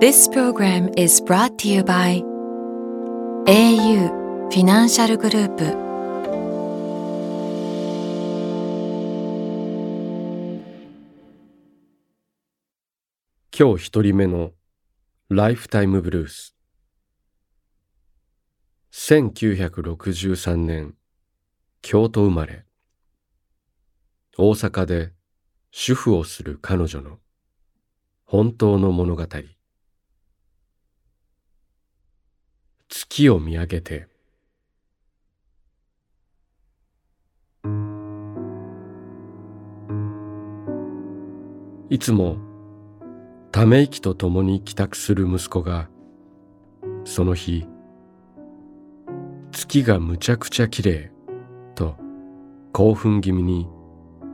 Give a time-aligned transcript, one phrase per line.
[0.00, 2.22] This program is brought to you by
[3.48, 5.64] au フィナンシャルグループ
[13.52, 14.52] 今日一人目の
[15.30, 16.54] ライフタイムブルース
[18.92, 20.94] 1963年
[21.82, 22.64] 京都生まれ
[24.36, 25.12] 大阪で
[25.72, 27.18] 主婦をする彼女の
[28.26, 29.26] 本当の物語
[32.88, 34.08] 月を見上げて。
[41.90, 42.36] いつも
[43.50, 45.88] ため息とともに帰宅する息子が
[47.04, 47.66] その日
[49.52, 51.10] 月がむちゃくちゃ綺麗
[51.74, 51.96] と
[52.72, 53.68] 興奮気味に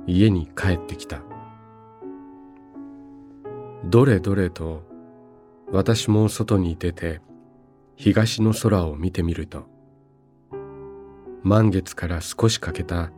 [0.06, 1.22] 家に帰ってきた。
[3.84, 4.82] どれどれと
[5.70, 7.20] 私も外に出て
[7.96, 9.66] 東の空を見てみると
[11.42, 13.12] 満月から少し欠けた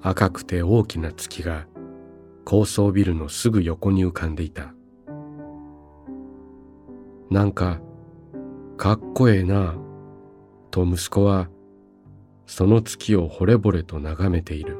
[0.00, 1.66] 赤くて大きな月が
[2.44, 4.72] 高層ビルのすぐ横に浮かんでいた。
[7.30, 7.80] なんか
[8.78, 9.76] かっこええな
[10.70, 11.50] と息子は
[12.46, 14.78] その月を惚れ惚れと眺めている。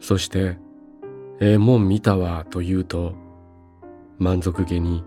[0.00, 0.58] そして
[1.40, 3.12] 「ええもん見たわ」と言うと
[4.18, 5.04] 満足げに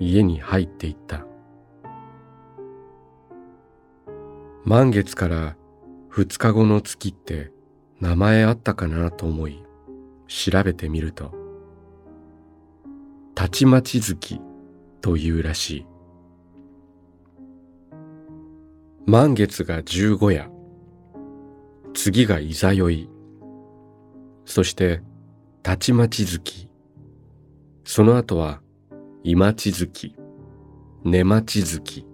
[0.00, 1.26] 家に入っていった。
[4.64, 5.56] 満月から
[6.08, 7.52] 二日後の月って
[8.00, 9.62] 名前あったかなと思い
[10.26, 11.32] 調べてみると
[13.34, 14.40] たちまち月
[15.00, 15.86] というらしい。
[19.06, 20.50] 満月が十五夜
[21.94, 23.08] 次がいざよい
[24.44, 25.00] そして
[25.62, 26.68] たちまち月
[27.84, 28.60] その後は
[29.24, 30.14] いまち月
[31.02, 32.06] 寝まち月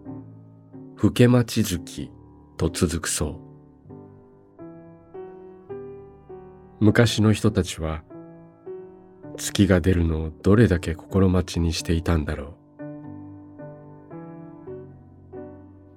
[0.97, 2.11] ふけまち月
[2.57, 4.65] と続くそう。
[6.81, 8.03] 昔の人たちは
[9.37, 12.55] 月が出るのをどれだけ心待ちにしていたんだろう。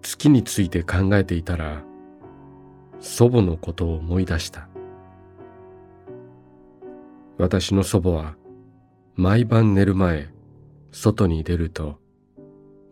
[0.02, 1.84] 月について考えていたら
[3.00, 4.68] 祖母のことを思い出した。
[7.38, 8.36] 私の祖母は
[9.16, 10.36] 毎晩寝る前
[11.00, 12.00] 外に出ると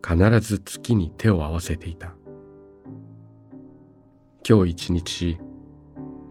[0.00, 2.14] 必ず月に手を合わせていた。
[4.48, 5.38] 今日一日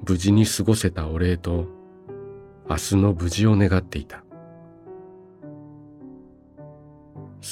[0.08, 1.66] 無事に過ごせたお礼と
[2.70, 4.24] 明日の無事を願っていた。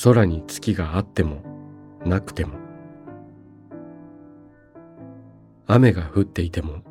[0.06, 1.44] 空に月があっても
[2.06, 2.54] なくても
[5.68, 6.82] 雨が降っていても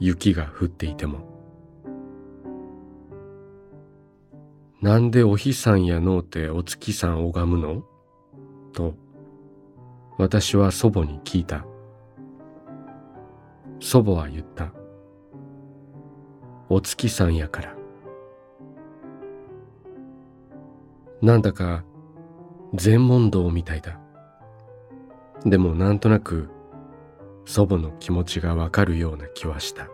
[0.00, 1.37] 雪が降っていても
[4.80, 7.82] なんでお日さんやのうてお月さん拝むの？
[8.72, 8.94] と
[10.16, 11.64] 私は祖母に聞いた。
[13.80, 14.72] 祖母は言った
[16.68, 17.74] お月さんやから
[21.22, 21.84] なんだか
[22.74, 23.98] 禅問答みたいだ。
[25.44, 26.50] でもなんとなく
[27.44, 29.88] 祖母の気持ちがわかるような気はした。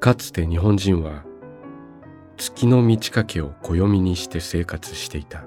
[0.00, 1.24] かつて日本人は
[2.36, 5.44] 月の満ち欠けを暦にして生活していた。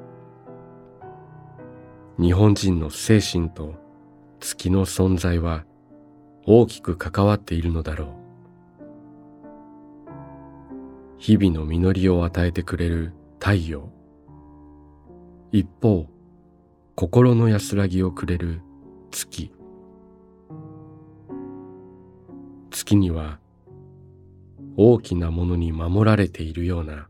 [2.20, 3.76] 日本人の精神と
[4.40, 5.66] 月の存在は
[6.46, 8.10] 大きく関わっているのだろう。
[11.18, 13.90] 日々の実りを与えてくれる太陽。
[15.52, 16.08] 一方
[16.96, 18.62] 心の安らぎをくれる
[19.12, 19.52] 月。
[22.72, 23.40] 月には
[24.82, 27.10] 大きなものに守られているような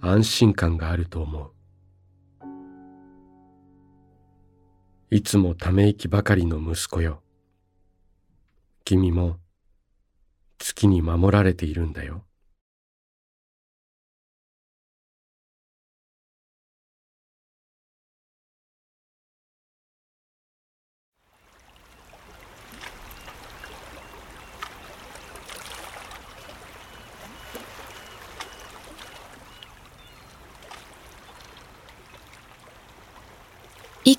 [0.00, 1.52] 安心感があると思う。
[5.10, 7.24] いつもため息ばかりの息子よ。
[8.84, 9.38] 君も
[10.58, 12.25] 月に守られているんだよ。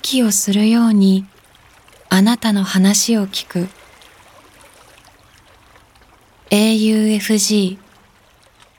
[0.08, 1.26] 息をするように
[2.08, 3.68] あなたの話を聞く。
[6.48, 7.76] AUFG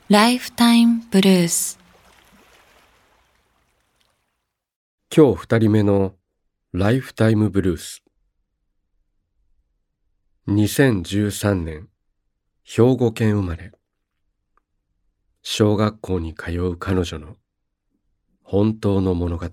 [0.09, 1.77] ライフタイムブルース
[5.15, 6.15] 今日二人目の
[6.73, 8.01] ライフタイムブルース
[10.47, 11.89] 2013年
[12.63, 13.71] 兵庫県生まれ。
[15.43, 17.37] 小学校に通う彼女の
[18.41, 19.45] 本当の物語。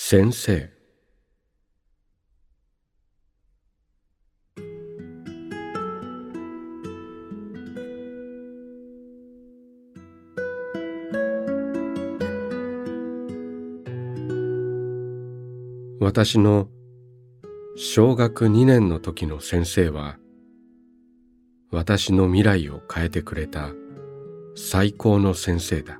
[0.00, 0.70] 先生。
[16.00, 16.68] 私の
[17.76, 20.16] 小学2年の時の先生は
[21.72, 23.72] 私の未来を変えてくれた
[24.54, 25.98] 最高の先生だ。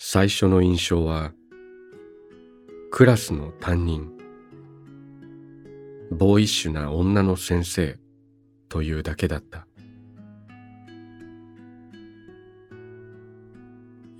[0.00, 1.32] 最初の印象は
[2.92, 4.12] クラスの担任
[6.12, 7.98] ボーイッシュな女の先生
[8.68, 9.66] というだけだった。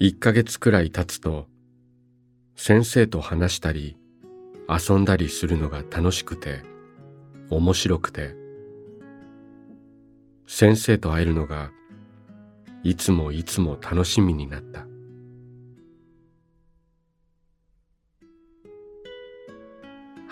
[0.00, 1.46] 一ヶ月くらい経つと
[2.56, 3.96] 先生と話したり
[4.69, 6.62] 遊んだりするのが楽しくて
[7.50, 8.34] 面白くて
[10.48, 11.70] 先生と会えるのが
[12.82, 14.88] いつもいつも楽しみになった。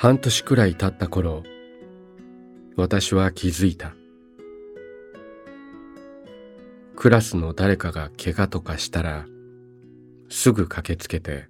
[0.06, 1.42] 半年くらい経った頃
[2.76, 3.96] 私は気づいた。
[6.94, 9.26] クラスの誰かが怪我とかしたら
[10.28, 11.48] すぐ駆けつけて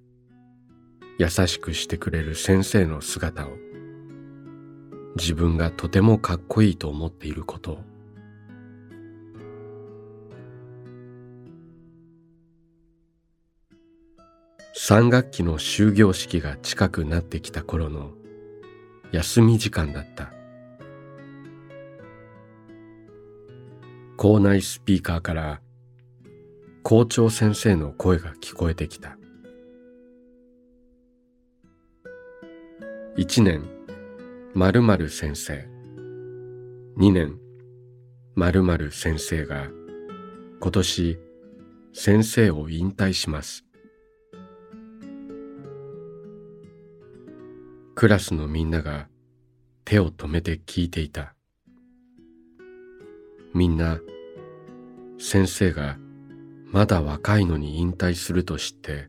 [1.19, 3.51] 優しくしてくれる先生の姿を
[5.17, 7.79] 自分がとてもかっこいいと思っていることを。
[14.79, 18.16] 3学期の終業式が近くなってきた頃の
[19.17, 20.31] 休み時間だった。
[24.19, 25.61] 校内スピーカーから
[26.83, 29.17] 校長先生の声が聞こえてきた。
[33.17, 33.63] 一年
[34.55, 35.67] 〇〇先生。
[36.99, 37.39] 二年
[38.35, 39.69] 〇〇先生が
[40.61, 41.19] 今年
[41.95, 43.66] 先生を引退します。
[47.97, 49.09] クラスのみんなが
[49.87, 51.35] 手を止めて聞いていた。
[53.55, 53.99] みんな
[55.19, 55.97] 先生が
[56.67, 59.09] まだ若いのに引退すると知って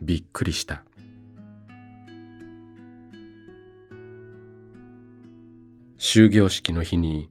[0.00, 0.84] びっくりした。
[5.98, 7.28] 終業式の日に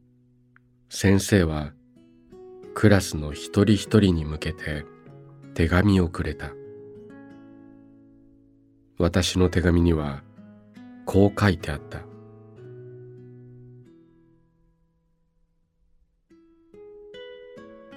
[0.89, 1.73] 先生は
[2.75, 4.85] クラスの一人一人に向けて
[5.55, 6.51] 手紙をくれた。
[8.99, 10.26] 私の手紙には
[11.07, 12.01] こう書いてあった。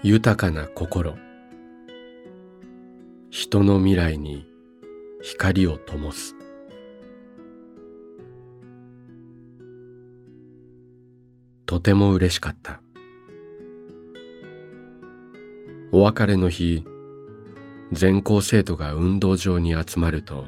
[0.04, 1.16] 豊かな心。
[3.30, 4.46] 人の未来に
[5.22, 6.36] 光を灯す。
[11.66, 12.80] とても嬉しかった。
[15.90, 16.84] お別れの日
[17.90, 20.44] 全校生徒が運動場に集まると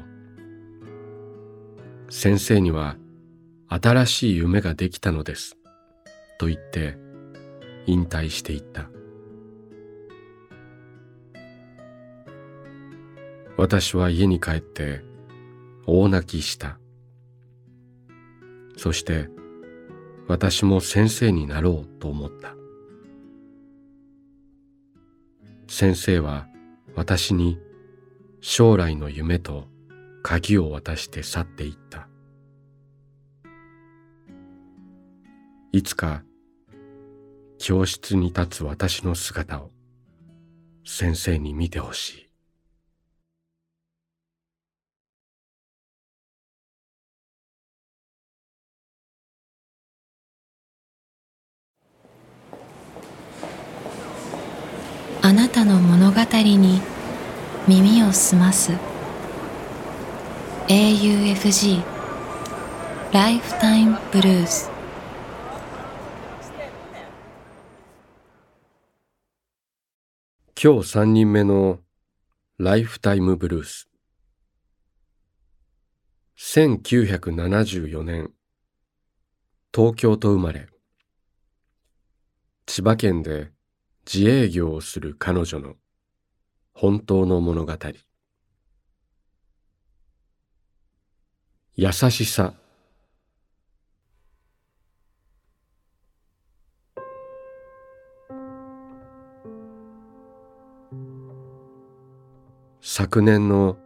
[2.15, 2.95] 先生には
[3.69, 5.57] 新しい夢ができたのです。
[6.37, 6.95] と言って
[7.87, 8.87] 引退していった。
[13.57, 15.01] 私は家に帰って
[15.87, 16.77] 大泣きした。
[18.77, 19.27] そして
[20.27, 22.55] 私も先生になろうと思った。
[25.67, 26.45] 先生は
[26.95, 27.57] 私に
[28.39, 29.72] 将来の夢と
[30.23, 32.07] 鍵を渡して去っていった。
[35.73, 36.23] いつか
[37.59, 39.71] 教室に立つ私の姿を
[40.85, 42.29] 先生に見てほしい。
[55.21, 56.81] あなたの物語に
[57.67, 58.92] 耳を澄ます。
[60.69, 61.83] AUFG
[63.11, 64.71] ライフタイムブルース
[70.57, 71.79] 今日三人目の
[72.57, 73.89] ライフタイムブルース。
[76.37, 78.31] 1974年。
[79.75, 80.67] 東京と生まれ。
[82.67, 83.51] 千葉県で
[84.05, 85.75] 自営業をする彼女の
[86.73, 87.73] 本当の物語。
[91.75, 92.53] 優しさ。
[102.79, 103.79] 昨年の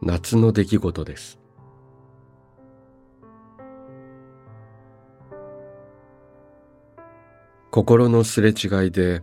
[0.00, 1.38] 夏の出来事です。
[7.70, 9.22] 心のすれ違いで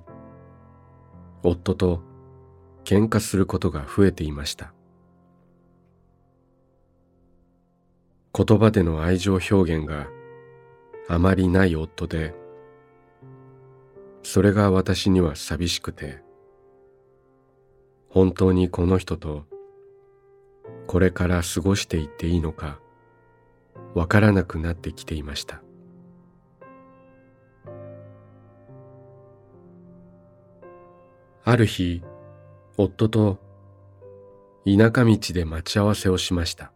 [1.42, 2.04] 夫と
[2.84, 4.76] 喧嘩することが増えていました。
[8.36, 10.08] 言葉での愛情表現が
[11.08, 12.34] あまりない夫で
[14.24, 16.24] それが私には寂しくて
[18.10, 19.46] 本当にこの人と
[20.88, 22.80] これから過ごしていっていいのか
[23.94, 25.62] わからなくなってきていました。
[31.46, 32.02] ある日
[32.78, 33.40] 夫と
[34.66, 36.73] 田舎道で待ち合わせをしました。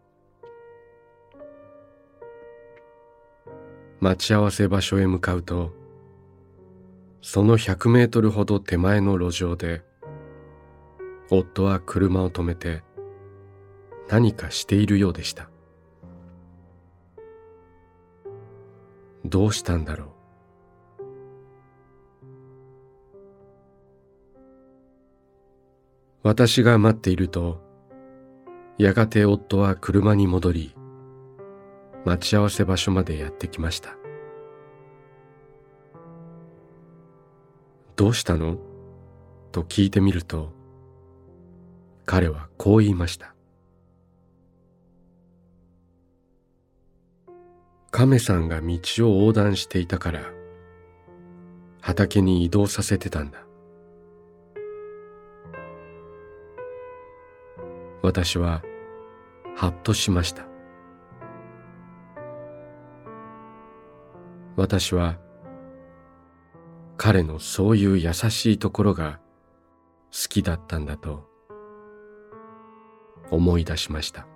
[4.00, 5.72] 待ち合わせ場所へ向かうと
[7.20, 9.82] その100メートルほど手前の路上で
[11.30, 12.82] 夫は車を止めて
[14.08, 15.50] 何かしているようでした。
[19.24, 20.08] どうしたんだろう。
[26.22, 27.60] 私が待っていると
[28.78, 30.77] やがて夫は車に戻り
[32.08, 33.94] 待ち合わせ場所までやってきました。
[37.96, 38.56] どうしたの？
[39.52, 40.50] と聞いてみると
[42.06, 43.34] 彼はこう言いました。
[47.90, 48.78] 亀さんが道
[49.10, 50.22] を横断していたから
[51.82, 53.44] 畑に移動させてたんだ。
[58.00, 58.62] 私は
[59.56, 60.47] はっとしました。
[64.58, 65.16] 私は
[66.96, 69.20] 彼のそういう優しいところが
[70.10, 71.28] 好きだったんだと
[73.30, 74.26] 思い出しました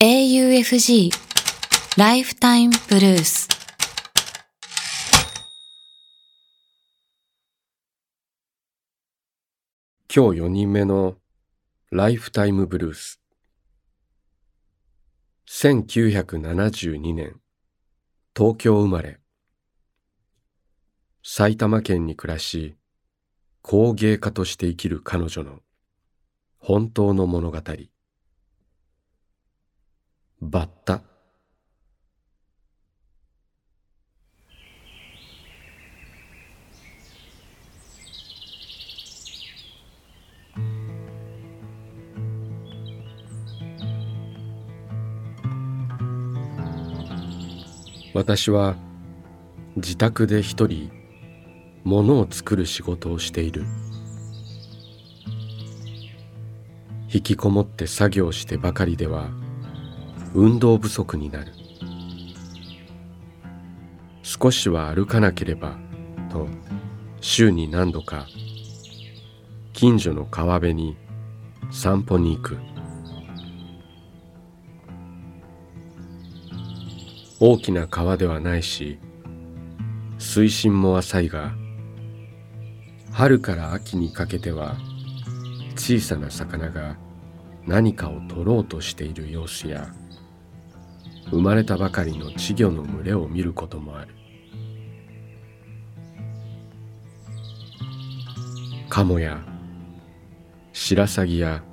[0.00, 1.10] AUFG
[1.98, 3.48] ライフタイムブルース」
[10.14, 11.16] 今日4人目の
[11.90, 13.22] ライフタイムブルース。
[15.48, 17.40] 1972年
[18.36, 19.20] 東京生まれ。
[21.22, 22.76] 埼玉県に暮らし
[23.62, 25.60] 工芸家として生きる彼女の
[26.58, 27.56] 本当の物語。
[30.42, 31.11] バッタ。
[48.14, 48.76] 私は
[49.76, 50.90] 自宅で一人
[51.84, 53.64] 物を作る仕事をしている。
[57.12, 59.30] 引きこもって作業してばかりでは
[60.34, 61.52] 運動不足になる。
[64.22, 65.78] 少しは歩かなければ
[66.30, 66.48] と
[67.20, 68.26] 週に何度か
[69.72, 70.96] 近所の川辺に
[71.70, 72.71] 散歩に行く。
[77.44, 79.00] 大きな川ではないし
[80.16, 81.52] 水深も浅いが
[83.10, 84.76] 春から秋にかけては
[85.74, 86.96] 小さな魚が
[87.66, 89.92] 何かを取ろうとしている様子や
[91.32, 94.14] 生まれたばかりの稚魚の群れを見ることもある。
[98.88, 99.42] カモや
[100.72, 101.64] シラサギや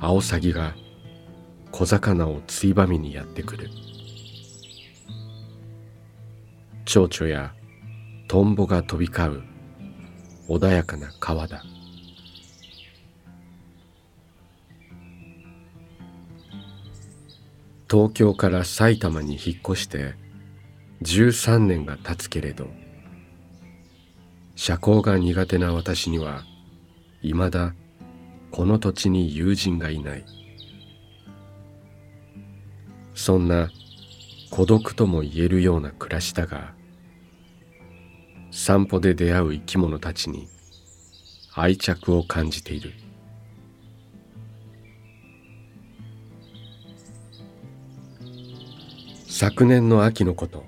[0.00, 0.74] アオサギが
[1.72, 3.68] 小魚をついばみにやってくる。
[6.88, 7.52] 蝶々や
[8.28, 9.42] トンボが飛び交う
[10.48, 11.62] 穏やかな川だ。
[17.90, 20.14] 東京から埼玉に引っ越して
[21.02, 22.68] 13年が経つけれど
[24.56, 26.42] 社交が苦手な私には
[27.20, 27.74] いまだ
[28.50, 30.24] この土地に友人がいない。
[33.14, 33.68] そんな
[34.50, 36.77] 孤独とも言えるような暮らしだが
[38.50, 40.48] 散歩で出会う生き物たちに
[41.54, 42.92] 愛着を感じている。
[49.26, 50.64] 昨年の秋のこと。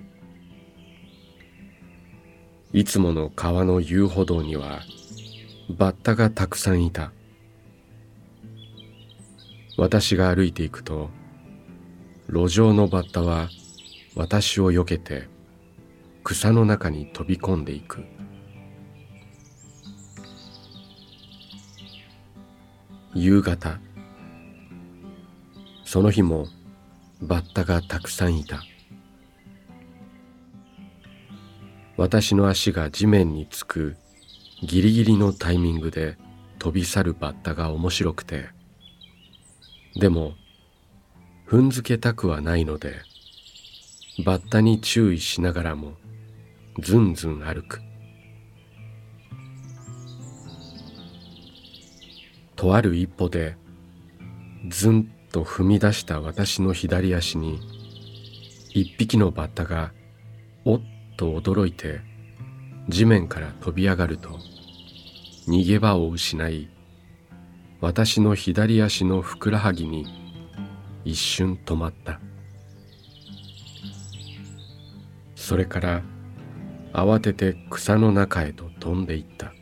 [2.72, 4.82] いつもの川の遊歩道には
[5.70, 7.12] バッタがたくさんいた。
[9.76, 11.10] 私が歩いていくと
[12.28, 13.48] 路上のバッタは
[14.14, 15.26] 私を避けて
[16.32, 18.04] 草の中に飛び込んでいく。
[23.16, 23.80] 夕方。
[25.84, 26.46] その日も
[27.20, 28.62] バッタがたくさんいた。
[31.96, 33.96] 私の足が地面につく
[34.62, 36.16] ギリギリのタイミングで
[36.60, 38.50] 飛び去るバッタが面白くて。
[39.96, 40.34] でも
[41.48, 43.00] 踏んづけたくはないので
[44.24, 45.99] バッタに注意しながらも
[46.80, 47.80] ずんずん歩く。
[52.56, 53.56] とある一歩で
[54.68, 57.58] ずんと踏み出した私の左足に
[58.74, 59.92] 一匹のバッタが
[60.64, 60.80] おっ
[61.16, 62.00] と驚いて
[62.88, 64.38] 地面から飛び上がると
[65.48, 66.68] 逃げ場を失い
[67.80, 70.04] 私の左足のふくらはぎに
[71.04, 72.20] 一瞬止まった。
[75.34, 76.02] それから
[76.92, 79.52] 慌てて草の中へと飛んでいった。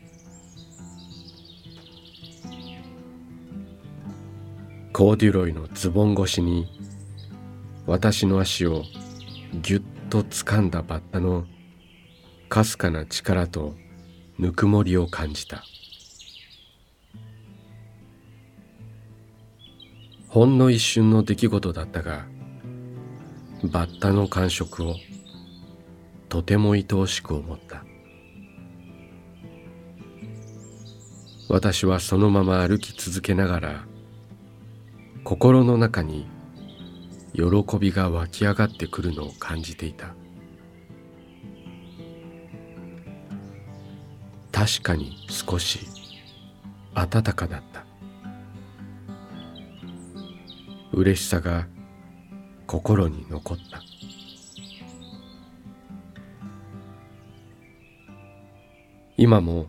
[4.91, 6.67] コーデュロイのズボン越しに
[7.85, 8.83] 私の足を
[9.61, 11.45] ぎゅっと掴んだバッタの
[12.49, 13.75] かすかな力と
[14.37, 15.63] ぬくもりを感じた。
[20.27, 22.25] ほんの一瞬の出来事だったが
[23.63, 24.95] バッタの感触を
[26.29, 27.83] とても愛おしく思った。
[31.49, 33.85] 私はそのまま歩き続けながら
[35.23, 36.27] 心の中に
[37.33, 37.43] 喜
[37.79, 40.13] びが湧き上がってくるのを感じていた。
[44.51, 45.87] 確かに少し
[46.93, 47.85] 暖かだった。
[50.91, 51.67] 嬉しさが
[52.67, 53.88] 心に残った。
[59.21, 59.67] 今も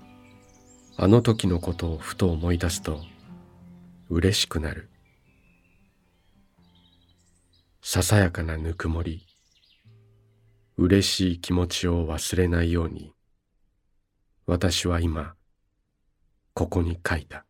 [0.96, 3.00] あの時のことをふと思い出すと
[4.08, 4.88] 嬉しくなる。
[7.82, 9.26] ささやかなぬくもり
[10.76, 13.12] 嬉しい気持ちを忘れないように
[14.46, 15.34] 私は今
[16.54, 17.44] ここに書いた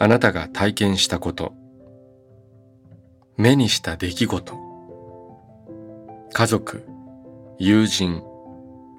[0.00, 1.54] あなたが体験したこと、
[3.36, 4.54] 目にした出来事、
[6.32, 6.84] 家族、
[7.58, 8.22] 友人、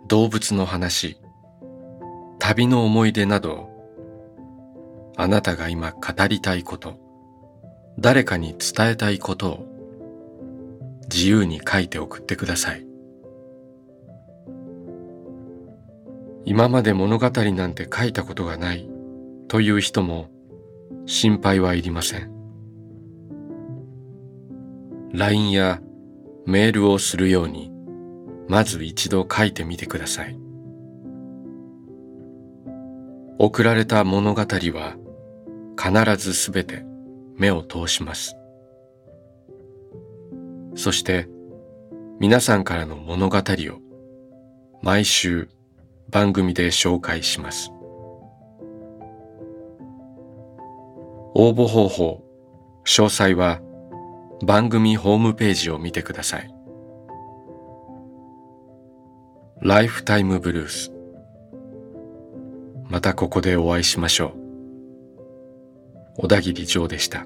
[0.07, 1.17] 動物の話、
[2.39, 3.69] 旅の思い出など、
[5.15, 6.99] あなたが今語りたいこと、
[7.97, 9.69] 誰かに伝えたいことを。
[11.11, 12.85] 自由に書いて送ってください。
[16.45, 18.87] 今まで物語なんて書いたことがない。
[19.47, 20.29] という人も
[21.09, 22.31] 心配はいりません。
[25.11, 25.81] LINE や
[26.45, 27.71] メールをするように
[28.47, 30.39] まず一度書いてみてください。
[33.39, 34.97] 送られた物語は
[35.75, 36.85] 必ずすべて
[37.35, 38.35] 目を通します。
[40.75, 41.27] そして
[42.19, 43.81] 皆さんからの物語を
[44.83, 45.49] 毎週
[46.11, 47.71] 番組で紹介します。
[51.33, 52.23] 応募方法、
[52.85, 53.61] 詳細は
[54.45, 56.53] 番組ホームページを見てください。
[59.61, 60.93] ライフタイムブルース。
[62.89, 64.33] またここでお会いしましょ
[66.17, 66.21] う。
[66.21, 67.25] 小田切城でした。